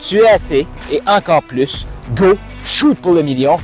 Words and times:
tu 0.00 0.18
es 0.18 0.28
assez 0.28 0.66
et 0.90 1.00
encore 1.06 1.42
plus. 1.42 1.86
Go, 2.16 2.36
shoot 2.64 2.96
pour 2.98 3.12
le 3.12 3.22
million. 3.22 3.56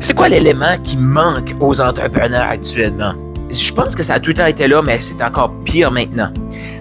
C'est 0.00 0.14
quoi 0.14 0.28
l'élément 0.28 0.78
qui 0.82 0.96
manque 0.96 1.54
aux 1.60 1.80
entrepreneurs 1.80 2.46
actuellement? 2.48 3.12
Je 3.50 3.72
pense 3.72 3.94
que 3.94 4.02
ça 4.02 4.14
a 4.14 4.20
tout 4.20 4.30
le 4.30 4.34
temps 4.34 4.46
été 4.46 4.66
là, 4.66 4.82
mais 4.82 5.00
c'est 5.00 5.22
encore 5.22 5.52
pire 5.64 5.90
maintenant. 5.90 6.30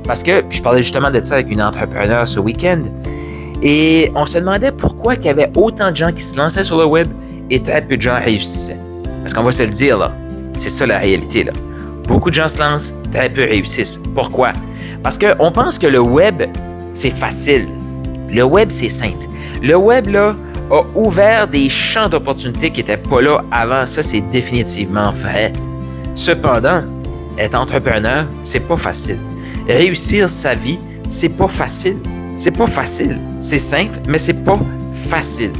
Parce 0.06 0.24
que 0.24 0.44
je 0.50 0.62
parlais 0.62 0.82
justement 0.82 1.12
de 1.12 1.20
ça 1.22 1.36
avec 1.36 1.52
une 1.52 1.62
entrepreneur 1.62 2.28
ce 2.28 2.40
week-end. 2.40 2.84
Et 3.62 4.12
on 4.16 4.26
se 4.26 4.40
demandait 4.40 4.72
pourquoi 4.72 5.16
il 5.16 5.24
y 5.24 5.30
avait 5.30 5.52
autant 5.56 5.92
de 5.92 5.96
gens 5.96 6.12
qui 6.12 6.24
se 6.24 6.38
lançaient 6.38 6.64
sur 6.64 6.78
le 6.78 6.86
web 6.86 7.08
et 7.50 7.62
très 7.62 7.82
peu 7.82 7.98
de 7.98 8.02
gens 8.02 8.20
réussissaient. 8.20 8.78
Parce 9.22 9.34
qu'on 9.34 9.44
va 9.44 9.52
se 9.52 9.64
le 9.64 9.70
dire, 9.70 9.98
là. 9.98 10.12
C'est 10.56 10.70
ça 10.70 10.86
la 10.86 10.98
réalité, 10.98 11.44
là. 11.44 11.52
Beaucoup 12.08 12.30
de 12.30 12.36
gens 12.36 12.48
se 12.48 12.60
lancent, 12.60 12.94
très 13.12 13.30
peu 13.30 13.44
réussissent. 13.44 14.00
Pourquoi? 14.16 14.54
Parce 15.04 15.18
qu'on 15.18 15.52
pense 15.52 15.78
que 15.78 15.88
le 15.88 16.00
web, 16.00 16.44
c'est 16.94 17.12
facile. 17.12 17.68
Le 18.32 18.44
web, 18.44 18.70
c'est 18.72 18.90
simple. 18.90 19.26
Le 19.62 19.76
web, 19.76 20.08
là, 20.08 20.36
a 20.72 20.82
ouvert 20.96 21.48
des 21.48 21.70
champs 21.70 22.08
d'opportunités 22.08 22.70
qui 22.70 22.80
n'étaient 22.80 22.98
pas 22.98 23.22
là 23.22 23.44
avant. 23.52 23.86
Ça, 23.86 24.02
c'est 24.02 24.22
définitivement 24.32 25.12
vrai. 25.12 25.52
Cependant, 26.16 26.82
être 27.38 27.56
entrepreneur, 27.56 28.26
c'est 28.42 28.62
pas 28.62 28.78
facile. 28.78 29.18
Réussir 29.68 30.30
sa 30.30 30.56
vie, 30.56 30.80
c'est 31.10 31.36
pas 31.36 31.48
facile. 31.48 31.98
C'est 32.38 32.56
pas 32.56 32.68
facile. 32.68 33.20
C'est 33.40 33.60
simple, 33.60 34.00
mais 34.08 34.18
c'est 34.18 34.44
pas 34.46 34.58
facile. 34.92 35.52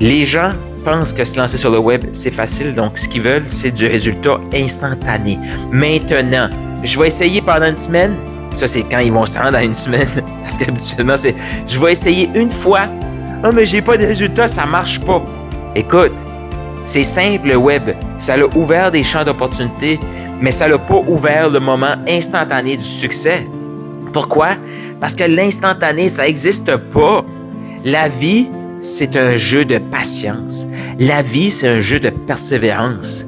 Les 0.00 0.24
gens 0.24 0.52
pensent 0.84 1.12
que 1.12 1.24
se 1.24 1.36
lancer 1.36 1.58
sur 1.58 1.70
le 1.70 1.78
web, 1.78 2.04
c'est 2.12 2.30
facile. 2.30 2.74
Donc, 2.74 2.96
ce 2.98 3.08
qu'ils 3.08 3.22
veulent, 3.22 3.46
c'est 3.46 3.70
du 3.70 3.86
résultat 3.86 4.38
instantané. 4.54 5.38
Maintenant, 5.72 6.48
je 6.84 6.98
vais 6.98 7.08
essayer 7.08 7.40
pendant 7.40 7.66
une 7.66 7.76
semaine. 7.76 8.14
Ça, 8.52 8.66
c'est 8.66 8.82
quand 8.82 9.00
ils 9.00 9.12
vont 9.12 9.26
se 9.26 9.38
rendre 9.38 9.56
à 9.56 9.64
une 9.64 9.74
semaine. 9.74 10.08
Parce 10.48 10.56
qu'habituellement, 10.56 11.16
c'est 11.18 11.34
je 11.66 11.78
vais 11.78 11.92
essayer 11.92 12.30
une 12.34 12.50
fois. 12.50 12.84
Ah, 13.42 13.48
oh, 13.48 13.52
mais 13.52 13.66
j'ai 13.66 13.82
pas 13.82 13.98
de 13.98 14.06
résultat, 14.06 14.48
ça 14.48 14.64
marche 14.64 14.98
pas. 15.00 15.22
Écoute, 15.76 16.14
c'est 16.86 17.02
simple 17.02 17.48
le 17.48 17.56
web. 17.56 17.82
Ça 18.16 18.34
a 18.34 18.56
ouvert 18.56 18.90
des 18.90 19.04
champs 19.04 19.24
d'opportunités, 19.24 20.00
mais 20.40 20.50
ça 20.50 20.66
n'a 20.66 20.78
pas 20.78 21.02
ouvert 21.06 21.50
le 21.50 21.60
moment 21.60 21.96
instantané 22.08 22.78
du 22.78 22.82
succès. 22.82 23.46
Pourquoi? 24.14 24.56
Parce 25.00 25.14
que 25.14 25.24
l'instantané, 25.24 26.08
ça 26.08 26.22
n'existe 26.22 26.74
pas. 26.94 27.22
La 27.84 28.08
vie, 28.08 28.48
c'est 28.80 29.18
un 29.18 29.36
jeu 29.36 29.66
de 29.66 29.76
patience. 29.76 30.66
La 30.98 31.20
vie, 31.20 31.50
c'est 31.50 31.68
un 31.68 31.80
jeu 31.80 32.00
de 32.00 32.08
persévérance. 32.08 33.26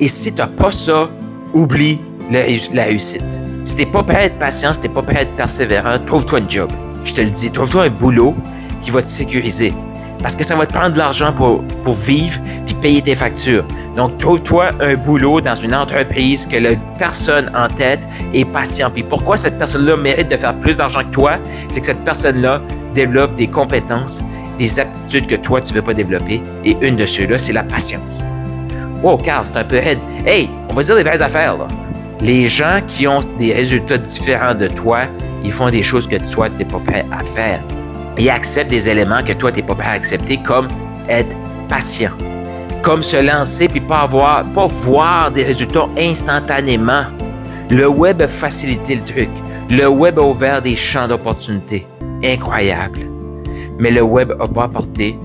Et 0.00 0.08
si 0.08 0.32
tu 0.32 0.38
n'as 0.38 0.48
pas 0.48 0.72
ça, 0.72 1.10
oublie 1.54 2.00
la, 2.32 2.42
réussite. 2.82 3.38
Si 3.66 3.74
tu 3.74 3.84
pas 3.84 4.04
prêt 4.04 4.16
à 4.16 4.24
être 4.26 4.38
patient, 4.38 4.72
si 4.72 4.82
tu 4.82 4.88
pas 4.88 5.02
prêt 5.02 5.16
à 5.16 5.22
être 5.22 5.34
persévérant, 5.34 5.98
trouve-toi 6.06 6.38
un 6.38 6.48
job. 6.48 6.70
Je 7.02 7.14
te 7.14 7.20
le 7.20 7.30
dis, 7.30 7.50
trouve-toi 7.50 7.86
un 7.86 7.90
boulot 7.90 8.36
qui 8.80 8.92
va 8.92 9.02
te 9.02 9.08
sécuriser. 9.08 9.74
Parce 10.22 10.36
que 10.36 10.44
ça 10.44 10.54
va 10.54 10.66
te 10.66 10.72
prendre 10.72 10.92
de 10.92 10.98
l'argent 10.98 11.32
pour, 11.32 11.64
vivre 11.92 12.40
puis 12.64 12.76
payer 12.76 13.02
tes 13.02 13.16
factures. 13.16 13.64
Donc, 13.96 14.18
trouve-toi 14.18 14.68
un 14.78 14.94
boulot 14.94 15.40
dans 15.40 15.56
une 15.56 15.74
entreprise 15.74 16.46
que 16.46 16.58
la 16.58 16.76
personne 16.96 17.50
en 17.56 17.66
tête 17.66 18.06
est 18.32 18.44
patient. 18.44 18.88
Puis 18.88 19.02
pourquoi 19.02 19.36
cette 19.36 19.58
personne-là 19.58 19.96
mérite 19.96 20.30
de 20.30 20.36
faire 20.36 20.54
plus 20.60 20.76
d'argent 20.76 21.00
que 21.00 21.10
toi? 21.10 21.32
C'est 21.72 21.80
que 21.80 21.86
cette 21.86 22.04
personne-là 22.04 22.62
développe 22.94 23.34
des 23.34 23.48
compétences, 23.48 24.22
des 24.60 24.78
aptitudes 24.78 25.26
que 25.26 25.34
toi, 25.34 25.60
tu 25.60 25.72
ne 25.72 25.78
veux 25.78 25.84
pas 25.84 25.94
développer. 25.94 26.40
Et 26.64 26.76
une 26.82 26.94
de 26.94 27.04
ceux-là, 27.04 27.36
c'est 27.36 27.52
la 27.52 27.64
patience. 27.64 28.24
Wow, 29.02 29.16
Carl, 29.16 29.44
c'est 29.44 29.56
un 29.56 29.64
peu 29.64 29.78
raide. 29.78 29.98
Hey, 30.24 30.48
on 30.70 30.74
va 30.74 30.82
dire 30.82 30.94
les 30.94 31.02
vraies 31.02 31.20
affaires, 31.20 31.58
là. 31.58 31.66
Les 32.20 32.48
gens 32.48 32.80
qui 32.86 33.06
ont 33.06 33.20
des 33.38 33.52
résultats 33.52 33.98
différents 33.98 34.54
de 34.54 34.68
toi, 34.68 35.00
ils 35.44 35.52
font 35.52 35.70
des 35.70 35.82
choses 35.82 36.06
que 36.08 36.16
toi, 36.32 36.48
tu 36.48 36.58
n'es 36.58 36.64
pas 36.64 36.78
prêt 36.78 37.04
à 37.12 37.22
faire 37.22 37.60
et 38.16 38.30
accepte 38.30 38.70
des 38.70 38.88
éléments 38.88 39.22
que 39.22 39.34
toi, 39.34 39.52
tu 39.52 39.60
n'es 39.60 39.66
pas 39.66 39.74
prêt 39.74 39.88
à 39.88 39.92
accepter, 39.92 40.38
comme 40.38 40.68
être 41.08 41.36
patient, 41.68 42.12
comme 42.82 43.02
se 43.02 43.16
lancer 43.16 43.68
puis 43.68 43.80
pas 43.80 44.00
avoir, 44.00 44.44
pas 44.44 44.66
voir 44.66 45.30
des 45.30 45.44
résultats 45.44 45.88
instantanément. 45.98 47.04
Le 47.68 47.86
web 47.88 48.22
a 48.22 48.28
facilité 48.28 48.96
le 48.96 49.02
truc. 49.02 49.28
Le 49.68 49.86
web 49.86 50.18
a 50.18 50.22
ouvert 50.22 50.62
des 50.62 50.76
champs 50.76 51.08
d'opportunités 51.08 51.86
incroyables. 52.24 53.00
Mais 53.78 53.90
le 53.90 54.02
web 54.02 54.32
n'a 54.38 54.46
pas 54.46 54.64
apporté 54.64 55.18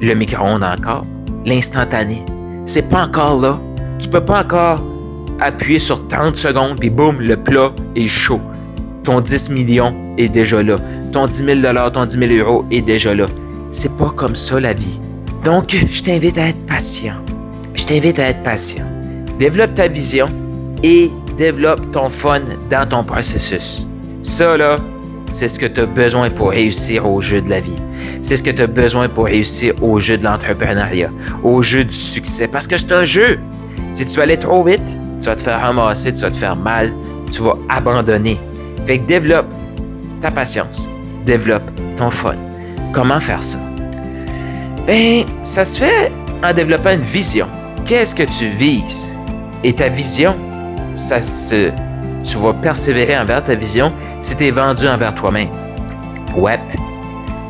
le 0.00 0.14
micro-ondes 0.14 0.64
encore, 0.64 1.04
l'instantané. 1.44 2.24
C'est 2.64 2.88
pas 2.88 3.06
encore 3.06 3.40
là. 3.40 3.60
Tu 3.98 4.08
peux 4.08 4.24
pas 4.24 4.40
encore 4.40 4.80
appuyer 5.40 5.78
sur 5.78 6.06
30 6.08 6.36
secondes 6.36 6.78
puis 6.78 6.90
boum, 6.90 7.20
le 7.20 7.36
plat 7.36 7.72
est 7.96 8.08
chaud 8.08 8.40
ton 9.08 9.22
10 9.22 9.48
millions 9.48 9.94
est 10.18 10.28
déjà 10.28 10.62
là. 10.62 10.76
Ton 11.14 11.26
10 11.26 11.62
000 11.62 11.90
ton 11.94 12.04
10 12.04 12.18
000 12.18 12.46
euros 12.46 12.66
est 12.70 12.82
déjà 12.82 13.14
là. 13.14 13.24
C'est 13.70 13.96
pas 13.96 14.12
comme 14.14 14.36
ça 14.36 14.60
la 14.60 14.74
vie. 14.74 15.00
Donc, 15.46 15.74
je 15.90 16.02
t'invite 16.02 16.36
à 16.36 16.48
être 16.48 16.66
patient. 16.66 17.14
Je 17.72 17.86
t'invite 17.86 18.18
à 18.18 18.28
être 18.28 18.42
patient. 18.42 18.84
Développe 19.38 19.72
ta 19.72 19.88
vision 19.88 20.26
et 20.82 21.10
développe 21.38 21.90
ton 21.92 22.10
fun 22.10 22.42
dans 22.68 22.86
ton 22.86 23.02
processus. 23.02 23.86
Ça, 24.20 24.58
là, 24.58 24.76
c'est 25.30 25.48
ce 25.48 25.58
que 25.58 25.66
tu 25.66 25.80
as 25.80 25.86
besoin 25.86 26.28
pour 26.28 26.50
réussir 26.50 27.08
au 27.08 27.22
jeu 27.22 27.40
de 27.40 27.48
la 27.48 27.60
vie. 27.60 27.80
C'est 28.20 28.36
ce 28.36 28.42
que 28.42 28.50
tu 28.50 28.60
as 28.60 28.66
besoin 28.66 29.08
pour 29.08 29.24
réussir 29.24 29.72
au 29.82 30.00
jeu 30.00 30.18
de 30.18 30.24
l'entrepreneuriat, 30.24 31.10
au 31.42 31.62
jeu 31.62 31.82
du 31.82 31.94
succès. 31.94 32.46
Parce 32.46 32.66
que 32.66 32.76
c'est 32.76 32.92
un 32.92 33.04
jeu. 33.04 33.38
Si 33.94 34.04
tu 34.04 34.20
aller 34.20 34.36
trop 34.36 34.62
vite, 34.62 34.98
tu 35.20 35.26
vas 35.26 35.36
te 35.36 35.42
faire 35.42 35.60
ramasser, 35.60 36.12
tu 36.12 36.20
vas 36.20 36.30
te 36.30 36.36
faire 36.36 36.56
mal, 36.56 36.92
tu 37.30 37.42
vas 37.42 37.54
abandonner. 37.68 38.38
Fait 38.86 38.98
que 38.98 39.06
développe 39.06 39.46
ta 40.20 40.30
patience, 40.30 40.88
développe 41.26 41.70
ton 41.96 42.10
fun. 42.10 42.36
Comment 42.92 43.20
faire 43.20 43.42
ça? 43.42 43.58
Ben, 44.86 45.24
ça 45.42 45.64
se 45.64 45.80
fait 45.80 46.12
en 46.42 46.52
développant 46.52 46.92
une 46.92 47.00
vision. 47.00 47.46
Qu'est-ce 47.84 48.14
que 48.14 48.22
tu 48.22 48.48
vises? 48.48 49.10
Et 49.64 49.72
ta 49.72 49.88
vision, 49.88 50.36
ça 50.94 51.20
se, 51.20 51.70
tu 52.22 52.36
vas 52.38 52.54
persévérer 52.54 53.18
envers 53.18 53.42
ta 53.42 53.54
vision 53.54 53.92
si 54.20 54.36
tu 54.36 54.44
es 54.44 54.50
vendu 54.50 54.86
envers 54.86 55.14
toi-même. 55.14 55.50
Ouais, 56.36 56.58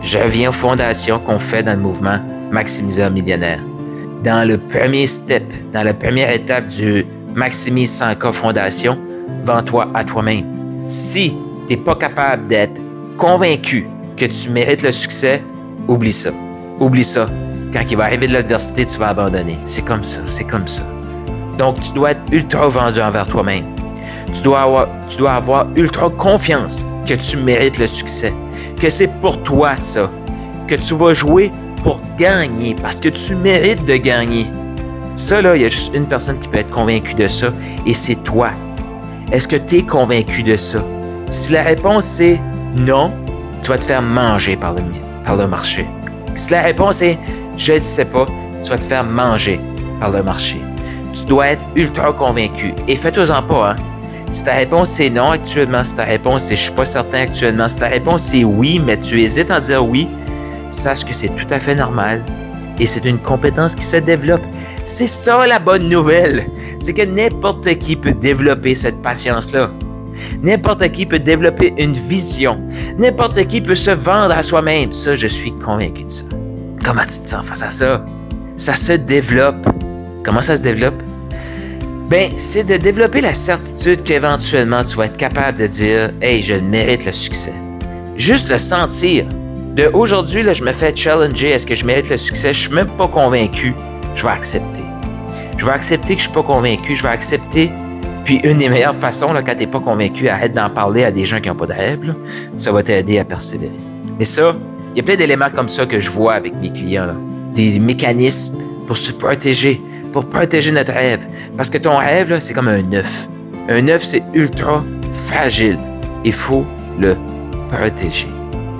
je 0.02 0.18
reviens 0.18 0.48
aux 0.48 0.52
fondations 0.52 1.18
qu'on 1.18 1.38
fait 1.38 1.62
dans 1.62 1.74
le 1.74 1.80
mouvement 1.80 2.18
Maximiseur 2.50 3.10
Millionnaire. 3.10 3.60
Dans 4.24 4.46
le 4.46 4.58
premier 4.58 5.06
step, 5.06 5.44
dans 5.72 5.82
la 5.82 5.94
première 5.94 6.32
étape 6.32 6.66
du 6.68 7.04
Maximise 7.38 8.00
100K 8.00 8.32
Fondation, 8.32 8.98
vends-toi 9.42 9.86
à 9.94 10.02
toi-même 10.02 10.42
si 10.88 11.36
tu 11.68 11.76
n'es 11.76 11.80
pas 11.80 11.94
capable 11.94 12.48
d'être 12.48 12.82
convaincu 13.16 13.86
que 14.16 14.24
tu 14.24 14.50
mérites 14.50 14.82
le 14.82 14.90
succès, 14.90 15.40
oublie 15.86 16.12
ça. 16.12 16.30
Oublie 16.80 17.04
ça. 17.04 17.28
Quand 17.72 17.82
il 17.88 17.96
va 17.96 18.06
arriver 18.06 18.26
de 18.26 18.32
l'adversité, 18.32 18.84
tu 18.86 18.98
vas 18.98 19.10
abandonner. 19.10 19.56
C'est 19.66 19.84
comme 19.84 20.02
ça, 20.02 20.20
c'est 20.28 20.42
comme 20.42 20.66
ça. 20.66 20.82
Donc, 21.58 21.80
tu 21.80 21.92
dois 21.92 22.10
être 22.10 22.22
ultra 22.32 22.66
vendu 22.66 23.00
envers 23.00 23.28
toi-même. 23.28 23.66
Tu 24.34 24.42
dois, 24.42 24.62
avoir, 24.62 24.88
tu 25.08 25.18
dois 25.18 25.34
avoir 25.34 25.68
ultra 25.76 26.10
confiance 26.10 26.84
que 27.06 27.14
tu 27.14 27.36
mérites 27.36 27.78
le 27.78 27.86
succès. 27.86 28.34
Que 28.80 28.88
c'est 28.88 29.12
pour 29.20 29.40
toi 29.44 29.76
ça. 29.76 30.10
Que 30.66 30.74
tu 30.74 30.92
vas 30.94 31.14
jouer 31.14 31.52
pour 31.84 32.00
gagner 32.18 32.74
parce 32.82 32.98
que 32.98 33.10
tu 33.10 33.36
mérites 33.36 33.84
de 33.84 33.94
gagner. 33.94 34.48
Ça, 35.18 35.42
là, 35.42 35.56
il 35.56 35.62
y 35.62 35.64
a 35.64 35.68
juste 35.68 35.92
une 35.94 36.06
personne 36.06 36.38
qui 36.38 36.46
peut 36.46 36.58
être 36.58 36.70
convaincue 36.70 37.14
de 37.14 37.26
ça 37.26 37.48
et 37.84 37.92
c'est 37.92 38.22
toi. 38.22 38.50
Est-ce 39.32 39.48
que 39.48 39.56
tu 39.56 39.78
es 39.78 39.82
convaincu 39.82 40.44
de 40.44 40.56
ça? 40.56 40.78
Si 41.28 41.50
la 41.50 41.62
réponse 41.62 42.20
est 42.20 42.40
non, 42.76 43.12
tu 43.60 43.70
vas 43.70 43.78
te 43.78 43.84
faire 43.84 44.00
manger 44.00 44.54
par 44.54 44.76
le, 45.36 45.48
marché. 45.48 45.88
Si 46.36 46.52
la 46.52 46.62
réponse 46.62 47.02
est 47.02 47.18
je 47.56 47.72
ne 47.72 47.78
sais 47.80 48.04
pas, 48.04 48.26
tu 48.62 48.70
vas 48.70 48.78
te 48.78 48.84
faire 48.84 49.02
manger 49.02 49.58
par 49.98 50.12
le 50.12 50.22
marché. 50.22 50.60
Tu 51.12 51.24
dois 51.24 51.48
être 51.48 51.62
ultra 51.74 52.12
convaincu. 52.12 52.72
Et 52.86 52.94
fais-toi-en 52.94 53.42
pas, 53.42 53.72
hein? 53.72 53.76
Si 54.30 54.44
ta 54.44 54.52
réponse 54.52 55.00
est 55.00 55.10
non 55.10 55.32
actuellement, 55.32 55.82
si 55.82 55.96
ta 55.96 56.04
réponse 56.04 56.48
est 56.52 56.56
je 56.56 56.62
suis 56.62 56.72
pas 56.72 56.84
certain 56.84 57.22
actuellement, 57.22 57.66
si 57.66 57.80
ta 57.80 57.88
réponse 57.88 58.32
est 58.34 58.44
oui, 58.44 58.80
mais 58.86 58.96
tu 58.96 59.20
hésites 59.20 59.50
à 59.50 59.58
dire 59.58 59.84
oui, 59.84 60.08
sache 60.70 61.04
que 61.04 61.12
c'est 61.12 61.34
tout 61.34 61.52
à 61.52 61.58
fait 61.58 61.74
normal 61.74 62.22
et 62.78 62.86
c'est 62.86 63.04
une 63.04 63.18
compétence 63.18 63.74
qui 63.74 63.84
se 63.84 63.96
développe. 63.96 64.42
C'est 64.88 65.06
ça 65.06 65.46
la 65.46 65.58
bonne 65.58 65.90
nouvelle, 65.90 66.46
c'est 66.80 66.94
que 66.94 67.02
n'importe 67.02 67.78
qui 67.78 67.94
peut 67.94 68.14
développer 68.14 68.74
cette 68.74 69.02
patience-là. 69.02 69.70
N'importe 70.42 70.90
qui 70.92 71.04
peut 71.04 71.18
développer 71.18 71.74
une 71.76 71.92
vision. 71.92 72.58
N'importe 72.96 73.44
qui 73.48 73.60
peut 73.60 73.74
se 73.74 73.90
vendre 73.90 74.34
à 74.34 74.42
soi-même. 74.42 74.94
Ça, 74.94 75.14
je 75.14 75.26
suis 75.26 75.52
convaincu 75.58 76.04
de 76.04 76.10
ça. 76.10 76.24
Comment 76.82 77.02
tu 77.02 77.08
te 77.08 77.12
sens 77.12 77.44
face 77.44 77.62
à 77.62 77.70
ça? 77.70 78.02
Ça 78.56 78.74
se 78.74 78.94
développe. 78.94 79.68
Comment 80.24 80.40
ça 80.40 80.56
se 80.56 80.62
développe? 80.62 81.00
Ben, 82.08 82.32
c'est 82.38 82.64
de 82.64 82.78
développer 82.78 83.20
la 83.20 83.34
certitude 83.34 84.02
qu'éventuellement 84.04 84.82
tu 84.84 84.96
vas 84.96 85.04
être 85.04 85.18
capable 85.18 85.58
de 85.58 85.66
dire 85.66 86.12
Hey, 86.22 86.42
je 86.42 86.54
mérite 86.54 87.04
le 87.04 87.12
succès. 87.12 87.52
Juste 88.16 88.48
le 88.48 88.56
sentir. 88.56 89.26
De 89.76 89.90
aujourd'hui, 89.92 90.42
je 90.54 90.64
me 90.64 90.72
fais 90.72 90.96
challenger, 90.96 91.50
est-ce 91.50 91.66
que 91.66 91.74
je 91.74 91.84
mérite 91.84 92.08
le 92.08 92.16
succès? 92.16 92.54
Je 92.54 92.60
suis 92.60 92.72
même 92.72 92.88
pas 92.96 93.06
convaincu. 93.06 93.74
Je 94.18 94.24
vais 94.24 94.30
accepter. 94.30 94.82
Je 95.58 95.64
vais 95.64 95.70
accepter 95.70 96.14
que 96.14 96.18
je 96.20 96.24
suis 96.24 96.34
pas 96.34 96.42
convaincu. 96.42 96.96
Je 96.96 97.04
vais 97.04 97.08
accepter. 97.08 97.70
Puis 98.24 98.40
une 98.42 98.58
des 98.58 98.68
meilleures 98.68 98.96
façons, 98.96 99.32
là, 99.32 99.42
quand 99.42 99.52
tu 99.52 99.60
n'es 99.60 99.66
pas 99.68 99.78
convaincu, 99.78 100.28
arrête 100.28 100.52
d'en 100.52 100.68
parler 100.68 101.04
à 101.04 101.12
des 101.12 101.24
gens 101.24 101.40
qui 101.40 101.48
n'ont 101.48 101.54
pas 101.54 101.66
de 101.66 101.72
rêve. 101.72 102.16
Ça 102.56 102.72
va 102.72 102.82
t'aider 102.82 103.20
à 103.20 103.24
persévérer. 103.24 103.70
Mais 104.18 104.24
ça, 104.24 104.56
il 104.92 104.98
y 104.98 105.00
a 105.00 105.04
plein 105.04 105.14
d'éléments 105.14 105.50
comme 105.54 105.68
ça 105.68 105.86
que 105.86 106.00
je 106.00 106.10
vois 106.10 106.34
avec 106.34 106.52
mes 106.56 106.70
clients. 106.72 107.14
Des 107.54 107.78
mécanismes 107.78 108.58
pour 108.88 108.96
se 108.96 109.12
protéger, 109.12 109.80
pour 110.12 110.28
protéger 110.28 110.72
notre 110.72 110.94
rêve. 110.94 111.24
Parce 111.56 111.70
que 111.70 111.78
ton 111.78 111.98
rêve, 111.98 112.36
c'est 112.40 112.54
comme 112.54 112.68
un 112.68 112.92
œuf. 112.92 113.28
Un 113.68 113.86
œuf, 113.86 114.02
c'est 114.02 114.24
ultra 114.34 114.82
fragile. 115.12 115.78
Il 116.24 116.32
faut 116.32 116.66
le 116.98 117.16
protéger. 117.68 118.26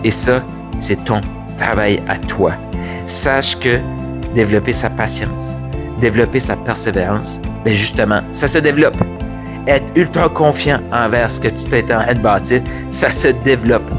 Et 0.03 0.11
ça, 0.11 0.45
c'est 0.81 1.05
ton 1.05 1.21
travail 1.57 2.03
à 2.09 2.19
toi. 2.19 2.55
Sache 3.07 3.57
que 3.61 3.79
développer 4.35 4.73
sa 4.73 4.91
patience, 4.91 5.57
développer 6.01 6.41
sa 6.41 6.57
persévérance, 6.57 7.41
ben 7.65 7.75
justement, 7.75 8.21
ça 8.33 8.47
se 8.47 8.59
développe. 8.59 8.97
Être 9.67 9.87
ultra 9.97 10.29
confiant 10.29 10.81
envers 10.93 11.31
ce 11.31 11.41
que 11.41 11.49
tu 11.49 11.65
t'es 11.69 11.85
en 11.95 12.03
train 12.03 12.15
de 12.15 12.21
bâtir, 12.21 12.63
ça 12.91 13.11
se 13.11 13.29
développe. 13.45 13.91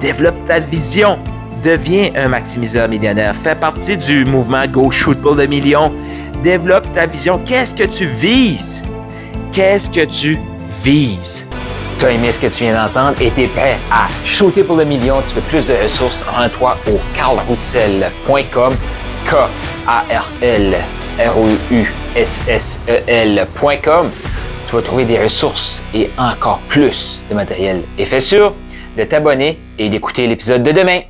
Développe 0.00 0.42
ta 0.46 0.58
vision. 0.58 1.18
Deviens 1.62 2.10
un 2.14 2.28
maximiseur 2.28 2.88
millionnaire. 2.88 3.34
Fais 3.34 3.56
partie 3.56 3.96
du 3.96 4.24
mouvement 4.24 4.66
Go 4.66 4.90
Shoot 4.90 5.20
pour 5.20 5.34
le 5.34 5.46
million. 5.46 5.92
Développe 6.42 6.90
ta 6.92 7.04
vision. 7.06 7.40
Qu'est-ce 7.44 7.74
que 7.74 7.84
tu 7.84 8.06
vises? 8.06 8.82
Qu'est-ce 9.52 9.90
que 9.90 10.04
tu 10.04 10.38
vises? 10.82 11.46
Tu 11.98 12.06
as 12.06 12.12
aimé 12.12 12.30
ce 12.30 12.38
que 12.38 12.46
tu 12.46 12.62
viens 12.62 12.74
d'entendre 12.86 13.16
et 13.20 13.30
tu 13.32 13.42
es 13.42 13.46
prêt 13.48 13.76
à 13.90 14.06
shooter 14.24 14.62
pour 14.62 14.76
le 14.76 14.84
million. 14.84 15.16
Tu 15.26 15.34
veux 15.34 15.40
plus 15.42 15.66
de 15.66 15.74
ressources, 15.82 16.22
rends-toi 16.22 16.78
au 16.86 16.98
carlroussel.com. 17.16 18.72
K-A-R-L 19.28 20.76
R-O-U-S-S-E-L.com. 21.18 24.10
Tu 24.66 24.74
vas 24.74 24.82
trouver 24.82 25.04
des 25.04 25.22
ressources 25.22 25.84
et 25.94 26.08
encore 26.16 26.60
plus 26.68 27.20
de 27.28 27.34
matériel. 27.34 27.82
Et 27.98 28.06
fais 28.06 28.20
sûr 28.20 28.54
de 28.96 29.04
t'abonner 29.04 29.58
et 29.78 29.90
d'écouter 29.90 30.26
l'épisode 30.26 30.62
de 30.62 30.72
demain. 30.72 31.00